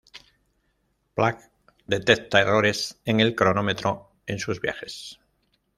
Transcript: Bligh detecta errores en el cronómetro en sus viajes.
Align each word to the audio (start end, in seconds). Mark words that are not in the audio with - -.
Bligh 1.19 1.37
detecta 1.85 2.39
errores 2.41 2.97
en 3.05 3.19
el 3.19 3.35
cronómetro 3.35 4.09
en 4.25 4.39
sus 4.39 4.59
viajes. 4.59 5.19